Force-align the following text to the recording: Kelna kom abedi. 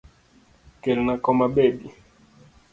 Kelna 0.81 1.15
kom 1.23 1.39
abedi. 1.47 1.87